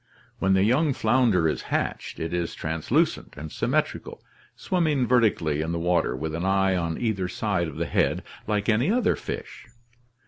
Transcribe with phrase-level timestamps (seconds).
[0.39, 4.23] When the young founder is hatched, it is translucent and symmetrical,
[4.55, 8.67] swimming vertically in the water with an eye on either side of the head like
[8.67, 9.67] any other fish.